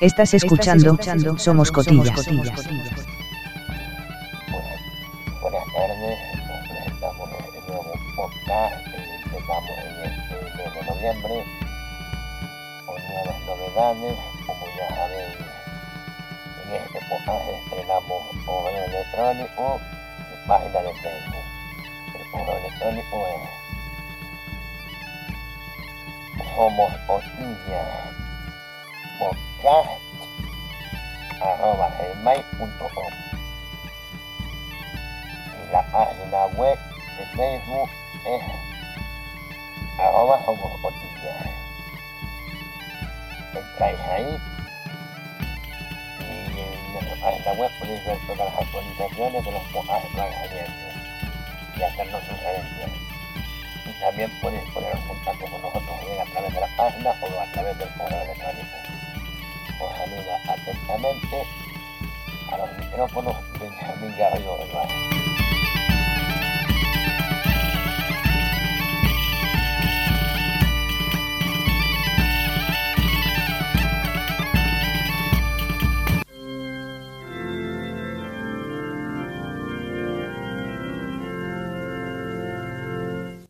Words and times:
Estás 0.00 0.32
escuchando, 0.32 0.96
Somos 1.36 1.70
Cotillas. 1.70 2.24
Buenas, 2.24 2.54
buenas 5.42 5.66
tardes, 5.74 6.18
nos 6.48 6.68
presentamos 6.68 7.28
en 7.28 7.44
el 7.44 7.60
nuevo 7.68 7.92
podcast, 8.16 8.74
eh, 8.94 9.20
empezamos 9.24 9.76
en 9.76 10.00
este 10.08 10.34
mes 10.56 10.72
de 10.74 10.82
noviembre 10.84 11.44
con 12.86 12.96
nuevas 12.96 13.38
novedades, 13.44 14.16
como 14.46 14.64
ya 14.78 14.88
sabéis, 14.96 15.36
en 16.64 16.68
este 16.76 16.98
podcast 17.10 17.44
estrenamos 17.62 18.20
correo 18.46 18.84
electrónico 18.86 19.64
y 20.32 20.48
página 20.48 20.80
de 20.80 20.92
Facebook. 20.94 21.46
El 22.14 22.24
correo 22.30 22.56
electrónico 22.56 23.16
es 23.28 23.44
somos 26.56 26.90
cotillas 27.06 28.20
podcast 29.60 30.00
arroba 31.40 31.88
gmail.com 31.98 33.12
y 35.56 35.72
la 35.72 35.82
página 35.92 36.46
web 36.56 36.78
de 37.18 37.26
Facebook 37.36 37.90
es 38.26 38.42
arroba 39.98 40.42
somos 40.44 40.72
entráis 43.54 44.00
ahí 44.00 44.38
y 46.20 46.60
en 46.60 46.92
nuestra 46.92 47.16
página 47.20 47.52
web 47.52 47.70
podéis 47.78 48.04
ver 48.04 48.18
todas 48.26 48.52
las 48.52 48.62
actualizaciones 48.62 49.44
de 49.44 49.52
los 49.52 49.62
saliendo 49.72 50.80
y 51.76 51.82
hacernos 51.82 52.22
sugerencias. 52.24 52.90
Y 53.86 54.00
también 54.00 54.30
podéis 54.40 54.70
poner 54.70 54.94
en 54.94 55.02
contacto 55.08 55.46
con 55.46 55.62
nosotros 55.62 56.00
bien 56.06 56.20
a 56.20 56.24
través 56.30 56.54
de 56.54 56.60
la 56.60 56.76
página 56.76 57.10
o 57.10 57.40
a 57.40 57.52
través 57.52 57.78
del 57.78 57.88
correo 57.94 58.22
electrónico 58.22 58.89
saluda 59.88 60.40
atentamente 60.48 61.42
a 62.50 62.58
los 62.58 62.78
micrófonos 62.78 63.36
Benjamín 63.58 64.14
Garrido. 64.18 64.58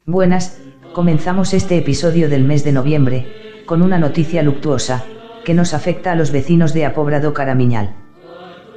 Buenas, 0.07 0.61
comenzamos 0.93 1.55
este 1.55 1.79
episodio 1.79 2.29
del 2.29 2.43
mes 2.43 2.65
de 2.65 2.73
noviembre, 2.73 3.63
con 3.65 3.81
una 3.81 3.97
noticia 3.97 4.43
luctuosa, 4.43 5.05
que 5.51 5.55
nos 5.55 5.75
afecta 5.75 6.13
a 6.13 6.15
los 6.15 6.31
vecinos 6.31 6.75
de 6.75 6.87
Apobrado 6.87 7.35
Caramiñal. 7.35 7.91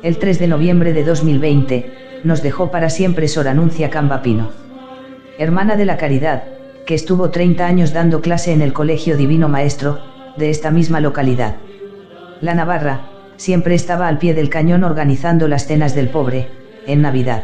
El 0.01 0.17
3 0.17 0.39
de 0.39 0.47
noviembre 0.47 0.91
de 0.91 1.03
2020, 1.03 2.21
nos 2.23 2.41
dejó 2.41 2.71
para 2.71 2.89
siempre 2.89 3.27
Sor 3.27 3.47
Anuncia 3.47 3.91
Cambapino. 3.91 4.49
Hermana 5.37 5.75
de 5.75 5.85
la 5.85 5.97
Caridad, 5.97 6.45
que 6.87 6.95
estuvo 6.95 7.29
30 7.29 7.63
años 7.63 7.93
dando 7.93 8.21
clase 8.21 8.53
en 8.53 8.63
el 8.63 8.73
Colegio 8.73 9.17
Divino 9.17 9.49
Maestro, 9.49 9.99
de 10.35 10.49
esta 10.49 10.71
misma 10.71 10.99
localidad. 10.99 11.57
La 12.41 12.55
Navarra, 12.55 13.01
siempre 13.37 13.75
estaba 13.75 14.07
al 14.07 14.17
pie 14.17 14.33
del 14.33 14.49
cañón 14.49 14.83
organizando 14.83 15.47
las 15.47 15.67
cenas 15.67 15.93
del 15.93 16.09
pobre, 16.09 16.47
en 16.87 17.03
Navidad. 17.03 17.43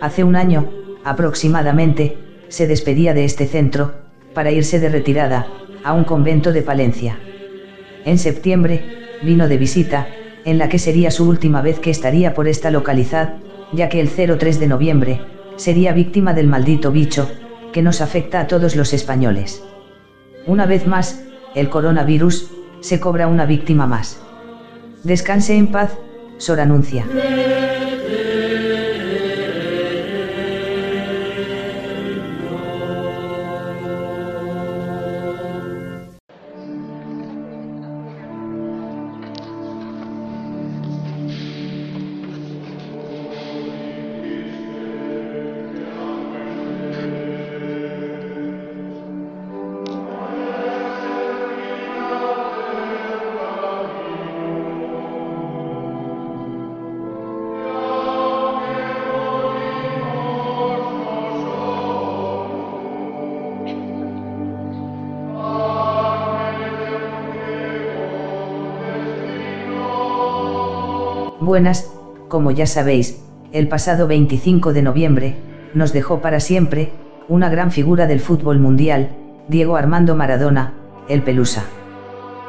Hace 0.00 0.22
un 0.22 0.36
año, 0.36 0.70
aproximadamente, 1.02 2.16
se 2.46 2.68
despedía 2.68 3.12
de 3.12 3.24
este 3.24 3.46
centro, 3.46 3.94
para 4.34 4.52
irse 4.52 4.78
de 4.78 4.88
retirada, 4.88 5.48
a 5.82 5.94
un 5.94 6.04
convento 6.04 6.52
de 6.52 6.62
Palencia. 6.62 7.18
En 8.06 8.18
septiembre, 8.18 8.84
vino 9.24 9.48
de 9.48 9.58
visita, 9.58 10.06
en 10.44 10.58
la 10.58 10.68
que 10.68 10.78
sería 10.78 11.10
su 11.10 11.28
última 11.28 11.60
vez 11.60 11.80
que 11.80 11.90
estaría 11.90 12.34
por 12.34 12.46
esta 12.46 12.70
localidad, 12.70 13.34
ya 13.72 13.88
que 13.88 14.00
el 14.00 14.08
03 14.08 14.60
de 14.60 14.68
noviembre, 14.68 15.20
sería 15.56 15.92
víctima 15.92 16.32
del 16.32 16.46
maldito 16.46 16.92
bicho, 16.92 17.28
que 17.72 17.82
nos 17.82 18.00
afecta 18.00 18.38
a 18.38 18.46
todos 18.46 18.76
los 18.76 18.92
españoles. 18.92 19.60
Una 20.46 20.66
vez 20.66 20.86
más, 20.86 21.24
el 21.56 21.68
coronavirus, 21.68 22.52
se 22.78 23.00
cobra 23.00 23.26
una 23.26 23.44
víctima 23.44 23.88
más. 23.88 24.22
Descanse 25.02 25.56
en 25.56 25.66
paz, 25.66 25.98
Sor 26.38 26.60
Anuncia. 26.60 27.04
Buenas, 71.40 71.90
como 72.28 72.50
ya 72.50 72.66
sabéis, 72.66 73.20
el 73.52 73.68
pasado 73.68 74.06
25 74.06 74.72
de 74.72 74.80
noviembre, 74.80 75.36
nos 75.74 75.92
dejó 75.92 76.22
para 76.22 76.40
siempre, 76.40 76.92
una 77.28 77.50
gran 77.50 77.70
figura 77.70 78.06
del 78.06 78.20
fútbol 78.20 78.58
mundial, 78.58 79.10
Diego 79.46 79.76
Armando 79.76 80.16
Maradona, 80.16 80.72
el 81.10 81.22
Pelusa. 81.22 81.64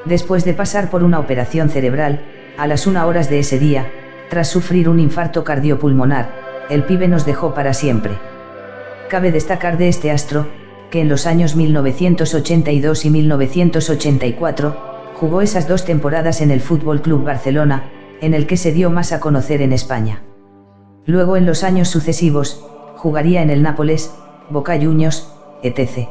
Después 0.05 0.45
de 0.45 0.53
pasar 0.53 0.89
por 0.89 1.03
una 1.03 1.19
operación 1.19 1.69
cerebral, 1.69 2.21
a 2.57 2.65
las 2.65 2.87
una 2.87 3.05
horas 3.05 3.29
de 3.29 3.39
ese 3.39 3.59
día, 3.59 3.91
tras 4.29 4.47
sufrir 4.47 4.87
un 4.87 5.01
infarto 5.01 5.43
cardiopulmonar, 5.43 6.29
el 6.69 6.83
pibe 6.83 7.09
nos 7.09 7.25
dejó 7.25 7.53
para 7.53 7.73
siempre. 7.73 8.13
Cabe 9.09 9.33
destacar 9.33 9.77
de 9.77 9.89
este 9.89 10.11
astro, 10.11 10.47
que 10.91 11.01
en 11.01 11.09
los 11.09 11.27
años 11.27 11.57
1982 11.57 13.03
y 13.03 13.09
1984, 13.09 14.77
jugó 15.15 15.41
esas 15.41 15.67
dos 15.67 15.83
temporadas 15.83 16.39
en 16.39 16.51
el 16.51 16.61
Fútbol 16.61 17.01
Club 17.01 17.25
Barcelona, 17.25 17.83
en 18.21 18.33
el 18.33 18.47
que 18.47 18.57
se 18.57 18.71
dio 18.71 18.89
más 18.89 19.11
a 19.11 19.19
conocer 19.19 19.61
en 19.61 19.73
España. 19.73 20.23
Luego 21.05 21.37
en 21.37 21.45
los 21.45 21.63
años 21.63 21.87
sucesivos, 21.87 22.65
jugaría 22.95 23.41
en 23.41 23.49
el 23.49 23.63
Nápoles, 23.63 24.13
Boca 24.49 24.77
Juniors, 24.79 25.31
etc. 25.63 26.09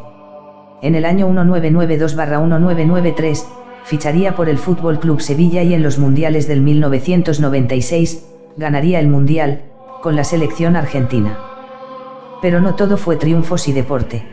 En 0.83 0.95
el 0.95 1.05
año 1.05 1.29
1992-1993, 1.29 3.45
ficharía 3.85 4.37
por 4.37 4.49
el 4.49 4.59
Fútbol 4.59 5.01
Club 5.01 5.21
Sevilla 5.21 5.63
y 5.63 5.75
en 5.75 5.83
los 5.83 5.99
Mundiales 5.99 6.49
del 6.49 6.63
1996, 6.63 8.27
ganaría 8.57 9.01
el 9.01 9.09
Mundial, 9.09 9.63
con 10.03 10.17
la 10.17 10.25
selección 10.25 10.77
argentina. 10.77 11.39
Pero 12.43 12.61
no 12.61 12.75
todo 12.75 12.97
fue 12.97 13.17
triunfos 13.17 13.69
y 13.69 13.73
deporte. 13.73 14.25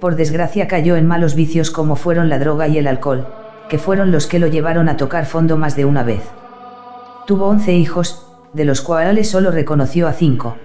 Por 0.00 0.16
desgracia 0.16 0.66
cayó 0.66 0.96
en 0.96 1.06
malos 1.06 1.34
vicios 1.34 1.70
como 1.70 1.96
fueron 1.96 2.28
la 2.28 2.38
droga 2.38 2.68
y 2.68 2.78
el 2.78 2.86
alcohol, 2.86 3.26
que 3.68 3.78
fueron 3.78 4.10
los 4.10 4.26
que 4.26 4.38
lo 4.38 4.48
llevaron 4.48 4.88
a 4.88 4.96
tocar 4.96 5.26
fondo 5.26 5.56
más 5.56 5.76
de 5.76 5.84
una 5.84 6.02
vez. 6.02 6.22
Tuvo 7.26 7.46
11 7.46 7.72
hijos, 7.74 8.26
de 8.52 8.64
los 8.64 8.80
cuales 8.80 9.30
solo 9.30 9.52
reconoció 9.52 10.08
a 10.08 10.12
5. 10.12 10.56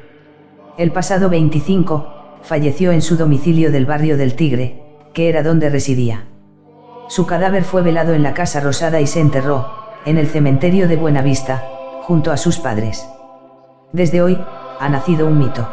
El 0.77 0.92
pasado 0.92 1.30
25, 1.30 2.07
falleció 2.42 2.92
en 2.92 3.04
su 3.04 3.15
domicilio 3.15 3.71
del 3.71 3.86
barrio 3.86 4.18
del 4.18 4.36
Tigre, 4.36 4.81
que 5.13 5.30
era 5.30 5.44
donde 5.44 5.69
residía. 5.69 6.25
Su 7.09 7.27
cadáver 7.27 7.63
fue 7.63 7.83
velado 7.83 8.13
en 8.13 8.24
la 8.24 8.33
Casa 8.33 8.59
Rosada 8.59 9.00
y 9.00 9.07
se 9.07 9.19
enterró, 9.19 9.68
en 10.06 10.18
el 10.18 10.27
cementerio 10.27 10.88
de 10.88 10.95
Buenavista, 10.95 11.63
junto 12.01 12.31
a 12.31 12.38
sus 12.38 12.57
padres. 12.57 13.07
Desde 13.94 14.21
hoy, 14.21 14.38
ha 14.80 14.89
nacido 14.89 15.27
un 15.27 15.38
mito. 15.38 15.68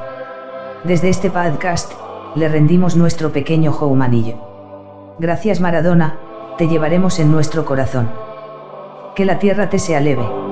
Desde 0.85 1.09
este 1.09 1.31
podcast, 1.31 1.93
le 2.35 2.49
rendimos 2.49 2.95
nuestro 2.95 3.33
pequeño 3.33 3.73
Joumanillo. 3.73 5.15
Gracias 5.19 5.61
Maradona, 5.61 6.19
te 6.59 6.69
llevaremos 6.69 7.19
en 7.21 7.31
nuestro 7.31 7.65
corazón. 7.65 8.11
Que 9.15 9.25
la 9.25 9.39
tierra 9.39 9.71
te 9.71 9.79
sea 9.79 10.01
leve. 10.01 10.44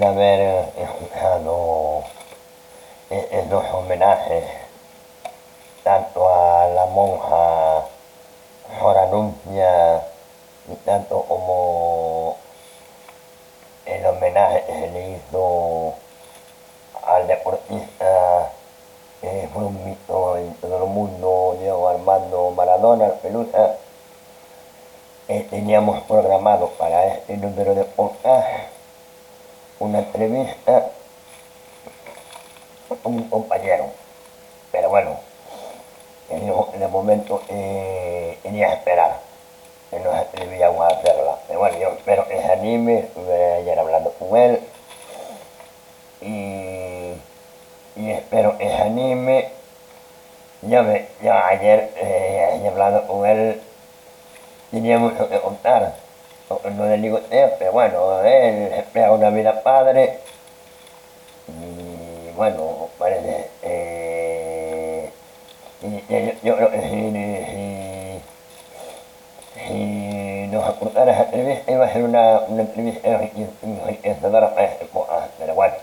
De 0.00 0.06
haber 0.06 0.72
escuchado 0.76 2.04
los 3.50 3.64
homenajes 3.72 4.44
tanto 5.82 6.28
a 6.28 6.66
la 6.68 6.86
monja 6.86 7.84
Joranuncia 8.80 10.02
y 10.68 10.74
tanto 10.84 11.22
como 11.28 12.36
el 13.86 14.06
homenaje 14.06 14.64
que 14.66 14.72
se 14.72 14.90
le 14.90 15.10
hizo 15.10 15.94
al 17.06 17.26
deportista 17.26 18.50
que 19.20 19.48
fue 19.52 19.64
un 19.64 19.84
mito 19.84 20.36
en 20.36 20.54
todo 20.54 20.84
el 20.84 20.90
mundo, 20.90 21.56
Diego 21.60 21.88
Armando 21.88 22.50
Maradona, 22.50 23.08
Pelusa, 23.22 23.76
eh, 25.28 25.46
teníamos 25.48 26.02
programado 26.02 26.68
para 26.70 27.06
este 27.14 27.36
número 27.36 27.74
de 27.74 27.84
podcast 27.84 28.74
una 29.84 29.98
entrevista 30.00 30.90
con 33.02 33.14
un 33.14 33.28
compañero. 33.28 33.86
Pero 34.72 34.88
bueno, 34.88 35.18
en 36.30 36.82
el 36.82 36.88
momento 36.88 37.42
eh, 37.48 38.38
tenía 38.42 38.68
que 38.68 38.74
esperar, 38.74 39.20
que 39.90 40.00
nos 40.00 40.14
atrevíamos 40.14 40.80
a 40.80 40.96
hacerla. 40.96 41.38
Pero 41.46 41.60
bueno, 41.60 41.78
yo 41.78 41.88
espero 41.90 42.26
que 42.26 42.38
anime, 42.42 43.00
estuve 43.00 43.54
ayer 43.54 43.78
hablando 43.78 44.12
con 44.14 44.36
él 44.36 44.60
y, 46.20 47.12
espero 48.10 48.56
que 48.58 48.72
anime. 48.72 49.50
Yo, 50.62 50.80
ayer 50.80 51.92
eh, 51.96 52.60
he 52.62 52.68
hablado 52.68 53.06
con 53.06 53.26
él 53.26 53.60
tenía 54.70 54.98
mucho 54.98 55.28
que 55.28 55.40
contar. 55.40 56.03
No 56.76 56.86
le 56.86 56.98
digo 56.98 57.20
pero 57.58 57.72
bueno, 57.72 58.22
él 58.22 58.72
espera 58.72 59.12
una 59.12 59.30
vida 59.30 59.62
padre. 59.62 60.18
Y 61.48 62.32
bueno, 62.36 62.88
parece. 62.98 63.50
Eh, 63.62 65.10
y, 65.82 66.46
yo, 66.46 66.56
creo 66.56 66.70
que 66.70 66.80
si, 66.80 68.22
si, 69.66 70.46
nos 70.48 70.64
aportara 70.64 71.12
esa 71.12 71.24
entrevista, 71.24 71.72
iba 71.72 71.84
a 71.84 71.92
ser 71.92 72.02
una, 72.04 72.40
una 72.48 72.62
entrevista 72.62 73.08
enriquecedora 73.62 74.54
para 74.54 74.66
esta 74.66 74.84
época. 74.84 75.28
Pero 75.38 75.54
bueno, 75.54 75.74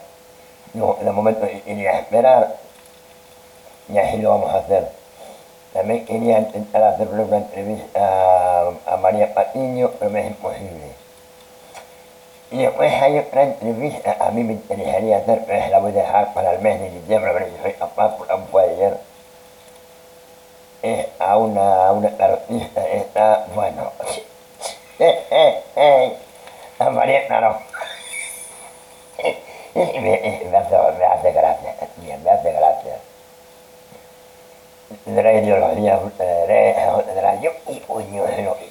yo 0.74 0.98
de 1.02 1.12
momento 1.12 1.48
iría 1.66 1.92
a 1.92 2.00
esperar 2.00 2.56
y 3.90 3.98
así 3.98 4.18
lo 4.18 4.30
vamos 4.30 4.54
a 4.54 4.60
hacer. 4.60 5.01
También 5.74 6.06
quería 6.06 6.40
intentar 6.40 6.84
hacerle 6.84 7.24
una 7.24 7.38
entrevista 7.38 8.68
a, 8.86 8.98
María 8.98 9.34
Patiño, 9.34 9.92
pero 9.98 10.12
me 10.12 10.20
es 10.20 10.28
imposible. 10.28 10.92
Y 12.52 12.58
después 12.58 12.92
hay 13.02 13.20
otra 13.20 13.44
entrevista, 13.44 14.18
a 14.20 14.32
mí 14.32 14.44
me 14.44 14.54
interesaría 14.54 15.20
hacer, 15.20 15.44
pero 15.48 15.70
la 15.70 15.80
voy 15.80 15.92
a 15.92 15.96
dejar 15.96 16.34
para 16.34 16.52
el 16.52 16.60
mes 16.60 16.82
de 16.82 16.90
diciembre, 16.90 17.30
a 17.30 17.34
ver 17.34 17.50
si 17.50 17.64
soy 17.64 17.72
capaz, 17.74 18.18
porque 18.18 18.34
no 18.34 18.46
puede 18.48 18.76
ser. 18.76 18.98
Es 20.82 21.08
a 21.20 21.38
una, 21.38 21.88
a 21.88 21.92
una 21.94 22.10
tarotista, 22.18 22.86
está, 22.90 23.46
bueno, 23.56 23.94
eh, 25.00 25.26
eh, 25.32 25.64
eh, 25.78 26.18
a 26.80 26.90
María, 26.90 27.22
me, 29.74 30.02
me, 30.02 30.58
hace, 30.58 30.76
me 30.98 31.06
hace 31.06 31.32
gracia, 31.32 31.76
me 32.24 32.30
hace 32.30 32.52
gracia 32.52 33.11
tendrá 35.06 35.34
ideología, 35.34 36.00
tendrá 36.18 37.40
yo 37.42 37.52
y 37.70 37.80
puño 37.80 38.24
de 38.26 38.44
lo 38.44 38.58
que 38.58 38.70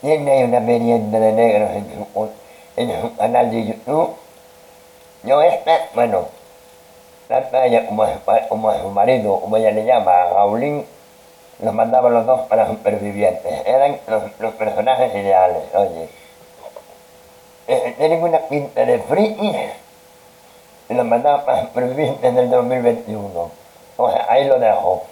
tiene. 0.00 0.44
Una 0.44 0.60
merienda 0.60 1.18
de 1.18 1.32
negros 1.32 1.70
en 1.70 1.86
su, 1.90 2.30
en 2.76 3.10
canal 3.10 3.50
de 3.50 3.66
YouTube. 3.66 4.16
Yo 5.22 5.40
esta, 5.42 5.88
bueno, 5.94 6.26
trata 7.28 7.66
ella 7.66 7.86
como, 7.86 8.04
como 8.48 8.70
a 8.70 8.80
su 8.80 8.88
marido, 8.90 9.40
como 9.40 9.56
ella 9.56 9.70
le 9.70 9.84
llama, 9.84 10.22
a 10.22 10.34
Gaulín, 10.34 10.84
los 11.60 11.74
mandaba 11.74 12.10
los 12.10 12.26
dos 12.26 12.40
para 12.48 12.66
supervivientes. 12.66 13.66
Eran 13.66 13.98
los, 14.08 14.24
los 14.40 14.54
personajes 14.54 15.14
ideales, 15.14 15.62
oye. 15.74 16.08
Eh, 17.68 17.94
tienen 17.96 18.22
una 18.22 18.38
pinta 18.40 18.84
de 18.84 18.98
friki 18.98 19.52
y 20.88 20.94
los 20.94 21.06
mandaba 21.06 21.44
para 21.44 21.62
supervivientes 21.62 22.34
del 22.34 22.50
2021 22.50 23.61
ahí 24.28 24.44
lo 24.44 24.58
dejo. 24.58 25.04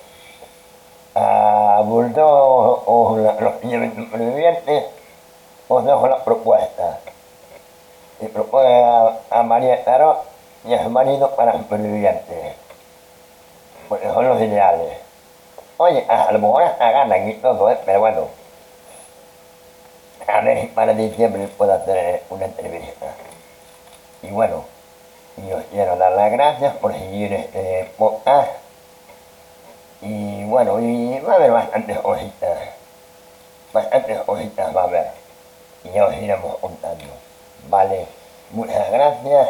A 1.14 1.82
Bulldog 1.84 2.82
o 2.86 3.16
los 3.16 3.34
supervivientes 3.94 4.84
os 5.68 5.84
dejo 5.84 6.08
la 6.08 6.24
propuesta. 6.24 6.98
Y 8.20 8.26
propone 8.26 8.84
a, 9.30 9.42
María 9.42 9.82
Tarot 9.84 10.24
y 10.64 10.74
a 10.74 10.82
su 10.82 10.90
marido 10.90 11.30
para 11.36 11.52
supervivientes. 11.52 12.54
Porque 13.88 14.08
son 14.08 14.28
los 14.28 14.40
ideales. 14.40 14.98
Oye, 15.78 16.04
a 16.08 16.30
lo 16.32 16.38
mejor 16.38 16.64
hasta 16.64 16.90
ganan 16.90 17.28
y 17.28 17.34
todo, 17.34 17.70
¿eh? 17.70 17.78
pero 17.86 18.00
bueno. 18.00 18.28
A 20.26 20.40
ver 20.42 20.60
si 20.60 20.66
para 20.68 20.92
diciembre 20.92 21.48
puedo 21.56 21.72
hacer 21.72 22.22
una 22.30 22.44
entrevista. 22.44 23.06
Y 24.22 24.30
bueno, 24.30 24.64
yo 25.48 25.56
quiero 25.70 25.96
dar 25.96 26.12
las 26.12 26.30
gracias 26.30 26.76
por 26.76 26.92
seguir 26.92 27.32
este 27.32 27.90
podcast. 27.96 28.50
Y 30.02 30.44
bueno, 30.44 30.80
y 30.80 31.20
va 31.20 31.34
a 31.34 31.36
haber 31.36 31.52
bastantes 31.52 31.98
hojitas. 32.02 32.58
Bastantes 33.72 34.18
hojitas 34.26 34.74
va 34.74 34.82
a 34.82 34.84
haber. 34.84 35.06
Y 35.84 35.90
ya 35.90 36.06
os 36.06 36.16
iremos 36.16 36.56
contando. 36.58 37.04
Vale, 37.68 38.06
muchas 38.50 38.90
gracias. 38.90 39.48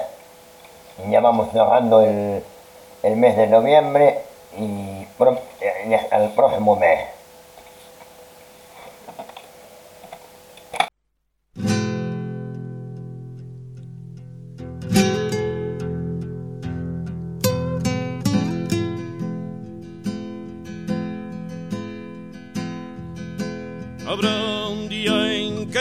Y 1.05 1.11
ya 1.11 1.21
vamos 1.21 1.51
cerrando 1.53 2.03
el, 2.03 2.45
el 3.03 3.17
mes 3.17 3.37
de 3.37 3.47
noviembre 3.47 4.23
y, 4.57 5.07
y 5.87 5.95
hasta 5.95 6.17
el 6.17 6.31
próximo 6.31 6.77
mes. 6.77 7.20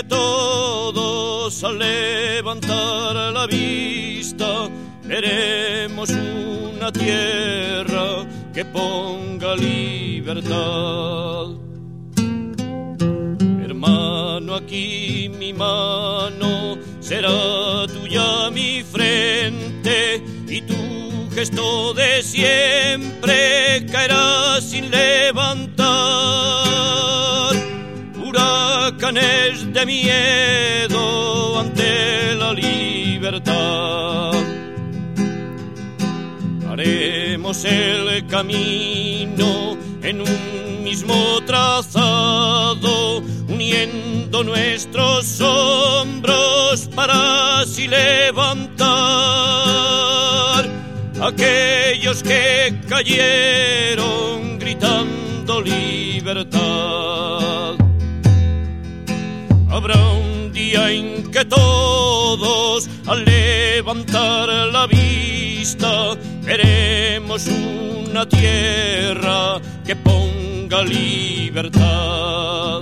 Todos 0.08 1.64
al 1.64 1.80
levantar 1.80 3.34
la 3.34 3.48
vista 3.48 4.70
veremos 5.04 6.10
una 6.10 6.92
tierra 6.92 8.26
que 8.54 8.66
ponga 8.66 9.56
libertad. 9.56 11.48
Hermano, 13.64 14.56
aquí 14.56 15.30
mi 15.38 15.54
mano 15.54 16.78
será 17.00 17.88
tuya 17.88 18.50
mi 18.52 18.84
frente 18.84 20.24
y 20.48 20.62
tu 20.62 21.30
gesto 21.36 21.94
de 21.94 22.22
siempre 22.24 23.86
caerá 23.92 24.62
sin 24.62 24.90
levantar 24.90 25.89
de 29.12 29.86
miedo 29.88 31.60
ante 31.60 32.36
la 32.36 32.54
libertad. 32.54 34.34
Haremos 36.70 37.66
el 37.66 38.28
camino 38.28 39.76
en 40.04 40.22
un 40.22 40.84
mismo 40.84 41.42
trazado, 41.48 43.24
uniendo 43.48 44.44
nuestros 44.44 45.42
hombros 45.42 46.88
para 46.94 47.62
así 47.62 47.88
levantar 47.88 48.90
aquellos 51.20 52.22
que 52.22 52.80
cayeron 52.88 54.60
gritando 54.60 55.62
libertad. 55.62 56.60
Habrá 59.80 59.96
un 60.12 60.52
día 60.52 60.92
en 60.92 61.32
que 61.32 61.46
todos, 61.46 62.90
al 63.08 63.24
levantar 63.24 64.50
la 64.74 64.86
vista, 64.88 66.18
veremos 66.44 67.48
una 67.48 68.28
tierra 68.28 69.62
que 69.86 69.96
ponga 69.96 70.84
libertad. 70.84 72.82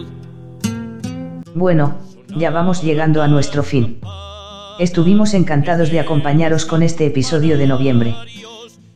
Bueno, 1.54 2.00
ya 2.36 2.50
vamos 2.50 2.82
llegando 2.82 3.22
a 3.22 3.27
nuestro 3.27 3.62
fin. 3.62 4.00
Estuvimos 4.80 5.36
encantados 5.36 5.92
de 5.92 6.00
acompañaros 6.00 6.66
con 6.66 6.82
este 6.82 7.06
episodio 7.06 7.60
de 7.60 7.68
noviembre. 7.68 8.16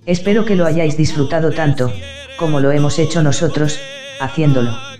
Espero 0.08 0.43
que 0.43 0.55
lo 0.55 0.65
hayáis 0.65 0.98
disfrutado 0.98 1.51
tanto, 1.51 1.93
como 2.39 2.62
lo 2.62 2.72
hemos 2.72 2.98
hecho 2.98 3.22
nosotros, 3.22 3.79
haciéndolo. 4.20 4.90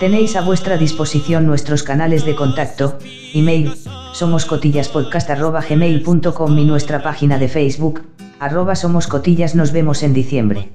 Tenéis 0.00 0.34
a 0.34 0.40
vuestra 0.40 0.76
disposición 0.78 1.44
nuestros 1.44 1.82
canales 1.82 2.24
de 2.24 2.34
contacto, 2.34 2.98
email, 3.34 3.74
somos 4.14 4.46
cotillaspodcast.gmail.com 4.46 6.58
y 6.58 6.64
nuestra 6.64 7.02
página 7.02 7.38
de 7.38 7.48
Facebook, 7.48 8.06
arroba 8.38 8.76
somos 8.76 9.06
cotillas 9.06 9.54
nos 9.54 9.72
vemos 9.72 10.02
en 10.02 10.14
diciembre. 10.14 10.70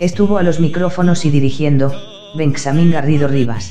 Estuvo 0.00 0.38
a 0.38 0.42
los 0.42 0.60
micrófonos 0.60 1.26
y 1.26 1.30
dirigiendo, 1.30 1.92
Benxamín 2.38 2.90
Garrido 2.90 3.28
Rivas. 3.28 3.70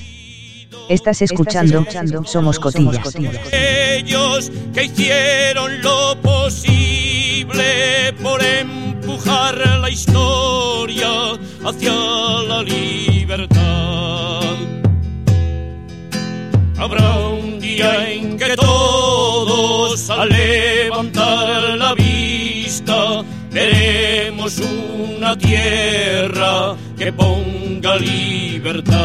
Estás 0.90 1.24
escuchando, 1.24 1.84
Somos 2.26 2.60
Cotillas. 2.60 3.16
Ellos 3.52 4.52
que 4.76 4.84
hicieron 4.84 5.82
lo 5.82 6.16
posible 6.22 8.14
por 8.22 8.44
empujar 8.44 9.58
la 9.58 9.90
historia 9.90 11.32
hacia 11.66 11.94
la. 12.48 13.07
Habrá 16.88 17.18
un 17.18 17.60
día 17.60 18.10
en 18.10 18.38
que 18.38 18.56
todos 18.56 20.10
al 20.10 20.30
levantar 20.30 21.78
la 21.78 21.94
vista 21.94 23.26
veremos 23.52 24.58
una 24.60 25.38
tierra 25.38 26.78
que 26.98 27.12
ponga 27.12 27.98
libertad. 27.98 28.96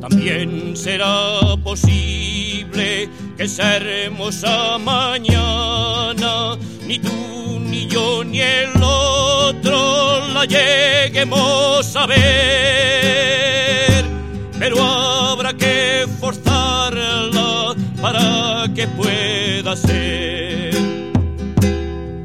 También 0.00 0.76
será 0.76 1.38
posible 1.62 3.08
que 3.36 3.44
esa 3.44 3.76
hermosa 3.76 4.76
mañana 4.78 6.56
ni 6.84 6.98
tú 6.98 7.60
ni 7.60 7.86
yo 7.86 8.24
ni 8.24 8.40
el 8.40 8.70
otro 8.82 10.26
la 10.34 10.44
lleguemos 10.46 11.94
a 11.94 12.06
ver, 12.06 13.03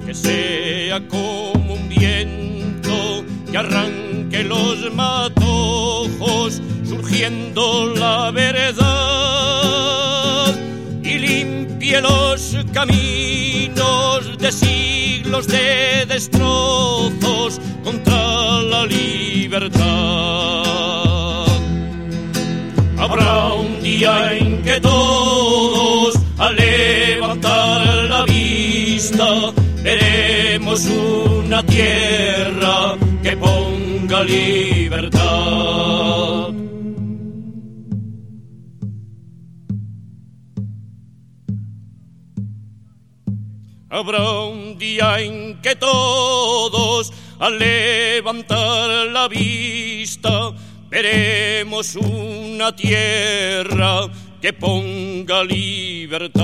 que 0.06 0.13
sea 0.13 1.00
como 1.08 1.74
un 1.74 1.89
viento 1.89 3.25
que 3.51 3.58
arranque 3.58 4.44
los 4.44 4.94
matojos 4.94 6.62
surgiendo 6.88 7.91
la 7.96 8.29
verdad 8.29 8.86
y 11.01 11.18
limpie 11.18 12.00
los 12.01 12.56
caminos 12.72 14.38
de 14.38 14.51
siglos 14.51 15.48
de 15.48 16.06
destrozos 16.06 17.60
contra 17.84 18.62
la 18.62 18.86
libertad. 18.86 19.79
Habrá 23.00 23.53
un 23.53 23.82
día 23.82 24.34
en 24.38 24.62
que 24.62 24.79
todos 24.79 26.13
al 26.38 26.56
levantar 26.56 26.79
la 26.79 26.99
veremos 29.82 30.86
una 30.86 31.63
tierra 31.63 32.98
que 33.24 33.38
ponga 33.38 34.24
libertad. 34.24 35.20
Habrá 43.89 44.32
un 44.44 44.77
día 44.77 45.22
en 45.22 45.62
que 45.62 45.75
todos, 45.77 47.13
al 47.39 47.58
levantar 47.58 49.08
la 49.08 49.29
vista, 49.29 50.51
veremos 50.89 51.96
una 51.96 52.75
tierra 52.75 54.10
que 54.41 54.51
ponga 54.51 55.44
libertad. 55.46 56.39